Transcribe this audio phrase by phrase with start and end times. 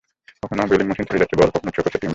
[0.43, 2.09] কখনো bowling machine ছুড়ে যাচ্ছে বল, কখনো থ্রো করছে টিম বয়।